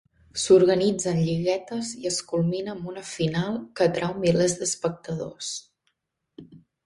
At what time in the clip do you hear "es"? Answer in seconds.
2.11-2.15